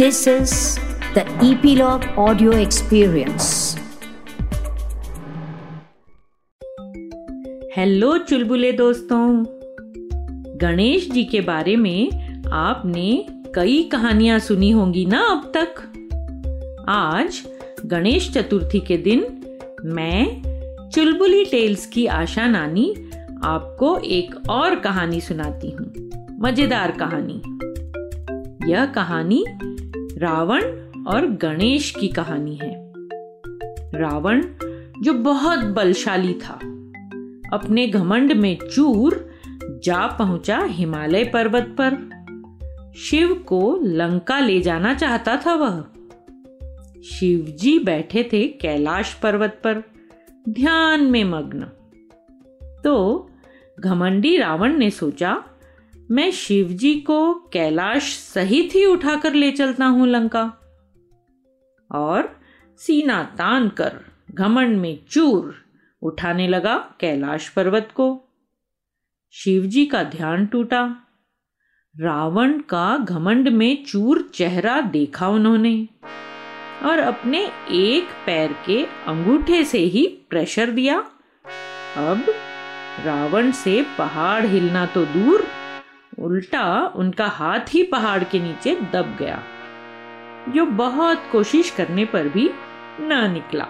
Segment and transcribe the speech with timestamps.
[0.00, 0.52] This is
[1.14, 3.78] the Epilogue Audio Experience.
[7.76, 9.44] Hello चुलबुले दोस्तों।
[10.58, 12.10] गणेश जी के बारे में
[12.52, 15.74] आपने कई कहानियाँ सुनी होंगी ना अब तक?
[16.88, 17.42] आज
[17.86, 19.42] गणेश चतुर्थी के दिन
[19.84, 20.42] मैं,
[20.90, 22.94] चुलबुली टेल्स की आशा नानी,
[23.44, 26.10] आपको एक और कहानी सुनाती हूँ।
[26.40, 27.42] मज़ेदार कहानी।
[28.70, 29.44] यह कहानी
[30.20, 30.62] रावण
[31.06, 32.92] और गणेश की कहानी है।
[33.94, 34.44] रावण,
[35.02, 36.54] जो बहुत बलशाली था,
[37.52, 39.30] अपने घमंड में चूर
[39.84, 42.10] जा पहुँचा हिमालय पर्वत पर।
[42.96, 45.84] शिव को लंका ले जाना चाहता था वह।
[47.02, 49.82] शिवजी बैठे थे कैलाश पर्वत पर,
[50.48, 51.66] ध्यान में मग्न।
[52.84, 53.26] तो
[53.80, 55.44] घमंडी रावण ने सोचा
[56.10, 60.42] मैं शिवजी को कैलाश सहित ही उठाकर ले चलता हूँ लंका।
[61.90, 62.40] और
[62.78, 63.98] सीना तान कर
[64.34, 65.54] घमंड में चूर
[66.02, 68.08] उठाने लगा कैलाश पर्वत को।
[69.34, 70.82] शिवजी का ध्यान टूटा।
[71.94, 75.88] रावण का घमंड में चूर चेहरा देखा उन्होंने
[76.84, 80.98] और अपने एक पैर के अंगूठे से ही प्रेशर दिया।
[81.96, 82.24] अब
[83.04, 85.46] रावण से पहाड़ हिलना तो दूर
[86.20, 89.42] उल्टा उनका हाथ ही पहाड़ के नीचे दब गया।
[90.48, 92.50] जो बहुत कोशिश करने पर भी
[93.00, 93.66] न निकला।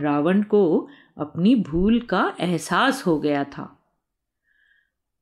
[0.00, 3.78] रावण को अपनी भूल का एहसास हो गया था।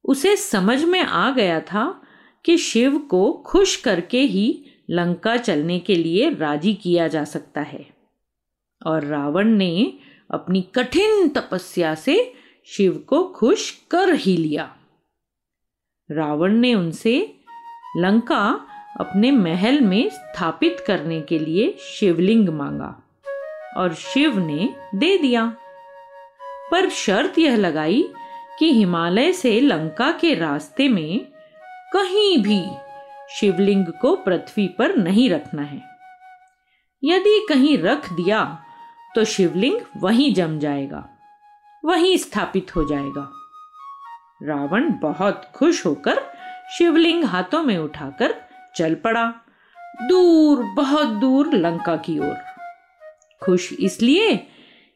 [0.04, 2.02] उसे समझ में आ गया था
[2.44, 7.90] कि शिव को खुश करके ही लंका चलने के लिए राज़ी किया जा सकता है।
[8.86, 9.92] और रावण ने
[10.30, 12.34] अपनी कठिन तपस्या से
[12.66, 14.76] शिव को खुश कर ही लिया।
[16.10, 17.14] रावण ने उनसे
[17.96, 18.66] लंका
[19.00, 22.94] अपने महल में स्थापित करने के लिए शिवलिंग मांगा
[23.76, 25.46] और शिव ने दे दिया।
[26.70, 28.02] पर शर्त यह लगाई
[28.58, 31.20] कि हिमालय से लंका के रास्ते में
[31.92, 32.62] कहीं भी
[33.30, 35.82] शिवलिंग को पृथ्वी पर नहीं रखना है।
[37.02, 38.42] यदि कहीं रख दिया
[39.14, 41.08] तो शिवलिंग वहीं जम जाएगा,
[41.84, 43.30] वहीं स्थापित हो जाएगा।
[44.42, 46.20] रावण बहुत खुश होकर
[46.78, 48.34] शिवलिंग हाथों में उठाकर
[48.76, 49.34] चल पड़ा।
[50.02, 52.36] दूर, बहुत दूर लंका की ओर।
[53.44, 54.46] खुश इसलिए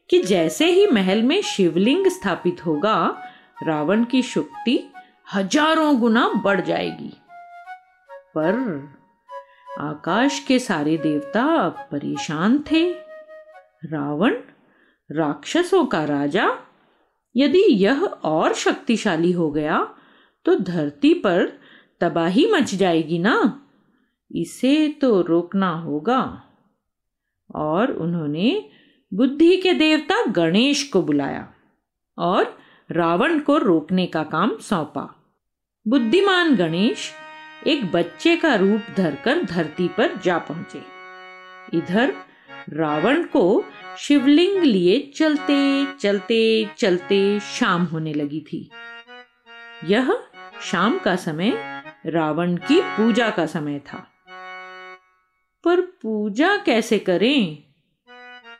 [0.09, 3.23] कि जैसे ही महल में शिवलिंग स्थापित होगा,
[3.63, 4.91] रावण की शक्ति
[5.33, 7.13] हज़ारों गुना बढ़ जाएगी।
[8.11, 8.55] पर
[9.79, 12.91] आकाश के सारे देवता परेशान थे।
[13.85, 14.35] रावण
[15.11, 16.49] राक्षसों का राजा
[17.35, 19.87] यदि यह और शक्तिशाली हो गया
[20.45, 21.59] तो धरती पर
[22.01, 23.61] तबाही मच जाएगी ना।
[24.31, 26.43] इसे तो रोकना होगा।
[27.55, 28.69] और उन्होंने
[29.13, 31.53] बुद्धि के देवता गणेश को बुलाया
[32.17, 32.57] और
[32.91, 35.15] रावण को रोकने का काम सौंपा।
[35.87, 37.11] बुद्धिमान गणेश
[37.67, 40.81] एक बच्चे का रूप धरकर धरती पर जा पहुँचे।
[41.77, 42.13] इधर
[42.69, 43.63] रावण को
[43.97, 48.71] शिवलिंग लिए चलते चलते चलते शाम होने लगी थी।
[49.85, 50.23] यह
[50.61, 54.11] शाम का समय रावण की पूजा का समय था।
[55.63, 57.63] पर पूजा कैसे करें?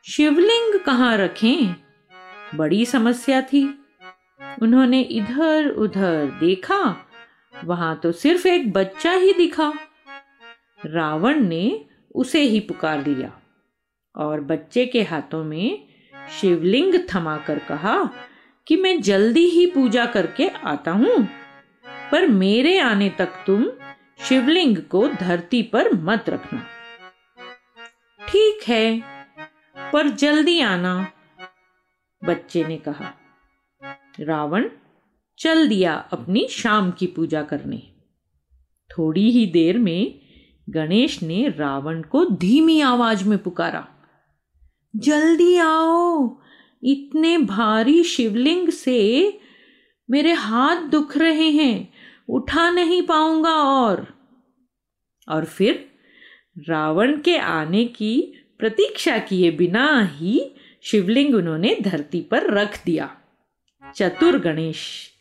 [0.05, 1.75] शिवलिंग कहाँ रखें?
[2.55, 3.85] बड़ी समस्या थी।
[4.61, 7.07] उन्होंने इधर उधर देखा,
[7.63, 9.73] वहाँ तो सिर्फ़ एक बच्चा ही दिखा।
[10.85, 11.85] रावण ने
[12.15, 13.41] उसे ही पुकार लिया।
[14.17, 15.87] और बच्चे के हाथों में
[16.41, 18.09] शिवलिंग थमाकर कहा
[18.67, 21.27] कि मैं जल्दी ही पूजा करके आता हूँ।
[22.11, 23.65] पर मेरे आने तक तुम
[24.19, 26.65] शिवलिंग को धरती पर मत रखना।
[28.29, 29.03] ठीक है,
[29.93, 31.11] पर जल्दी आना,
[32.23, 33.13] बच्चे ने कहा।
[34.19, 34.69] रावण
[35.37, 37.83] चल दिया अपनी शाम की पूजा करने।
[38.91, 40.19] थोड़ी ही देर में
[40.69, 43.87] गणेश ने रावण को धीमी आवाज़ में पुकारा।
[44.95, 46.37] जल्दी आओ।
[46.83, 49.39] इतने भारी शिवलिंग से
[50.09, 51.93] मेरे हाथ दुख रहे हैं।
[52.29, 54.07] उठा नहीं पाऊँगा और।
[55.29, 55.91] और फिर
[56.69, 60.51] रावण के आने की प्रतीक्षा किए बिना ही
[60.81, 63.17] शिवलिंग उन्होंने धरती पर रख दिया।
[63.95, 65.11] चतुर गणेश,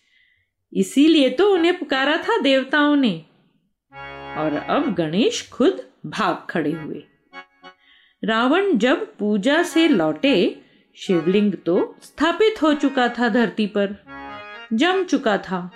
[0.73, 3.19] इसीलिए तो उन्हें पुकारा था देवताओं ने।
[4.37, 7.05] और अब गणेश खुद भाग खड़े हुए।
[8.25, 10.61] रावण जब पूजा से लौटे,
[10.97, 13.97] शिवलिंग तो स्थापित हो चुका था धरती पर,
[14.73, 15.71] जम चुका था।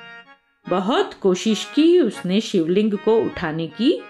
[0.68, 4.00] बहुत कोशिश की उसने शिवलिंग को उठाने की,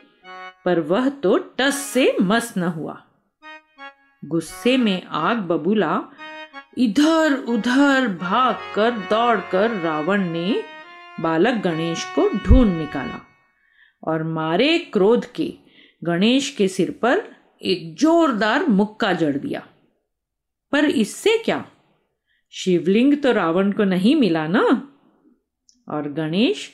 [0.64, 3.02] पर वह तो टस से मस न हुआ।
[4.24, 6.02] गुस्से में आग बबूला,
[6.78, 10.64] इधर उधर भाग कर दौड़ कर रावण ने
[11.20, 13.20] बालक गणेश को ढूंढ निकाला
[14.02, 15.52] और मारे क्रोध के,
[16.04, 19.68] गणेश के सिर पर एक जोरदार मुक्का जड़ दिया।
[20.72, 21.70] पर इससे क्या?
[22.50, 24.92] शिवलिंग तो रावण को नहीं मिला ना?
[25.88, 26.72] और गणेश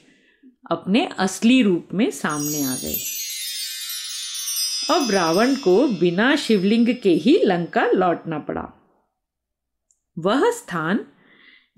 [0.71, 2.97] अपने असली रूप में सामने आ गए।
[4.91, 8.73] अब रावण को बिना शिवलिंग के ही लंका लौटना पड़ा।
[10.19, 11.07] वह स्थान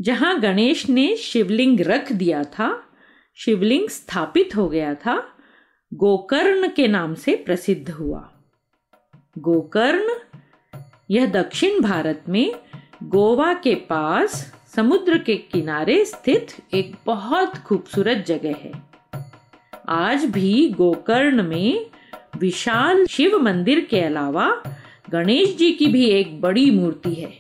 [0.01, 2.85] जहाँ गणेश ने शिवलिंग रख दिया था,
[3.35, 5.29] शिवलिंग स्थापित हो गया था,
[5.95, 8.33] गोकर्ण के नाम से प्रसिद्ध हुआ।
[9.37, 10.13] गोकर्ण,
[11.11, 12.55] यह दक्षिण भारत में
[13.05, 14.35] गोवा के पास
[14.77, 18.73] समुद्र के किनारे स्थित एक बहुत खूबसूरत जगह है।
[19.89, 21.87] आज भी गोकर्ण में
[22.39, 24.49] विशाल शिव मंदिर के अलावा
[25.11, 27.33] गणेश जी की भी एक बड़ी मूर्ति है,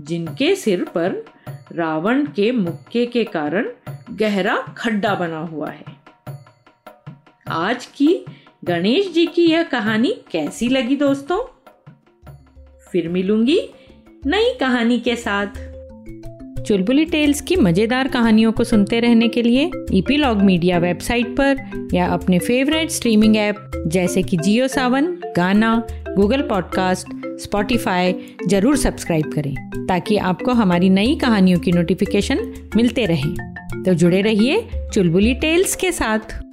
[0.00, 1.24] जिनके सिर पर
[1.72, 3.68] रावण के मुक्के के कारण
[4.10, 5.96] गहरा खड्डा बना हुआ है।
[7.48, 8.24] आज की
[8.64, 11.38] गणेश जी की यह कहानी कैसी लगी दोस्तों?
[12.92, 13.60] फिर मिलूँगी
[14.26, 15.46] नई कहानी के साथ।
[16.62, 22.06] चुलबुली टेल्स की मज़ेदार कहानियों को सुनते रहने के लिए ईपीलॉग मीडिया वेबसाइट पर या
[22.06, 25.06] अपने फेवरेट स्ट्रीमिंग ऐप जैसे कि Jio Saavn,
[25.36, 27.06] Gaana, Google podcast,
[27.40, 28.14] Spotify
[28.48, 29.54] ज़रूर सब्सक्राइब करें
[29.86, 33.32] ताकि आपको हमारी नई कहानियों की नोटिफिकेशन मिलते रहे।
[33.84, 36.47] तो जुड़े रहिए चुलबुली टेल्स के साथ।